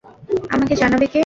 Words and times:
আমাকে 0.49 0.73
জানাবে 0.75 1.05
কে? 1.07 1.19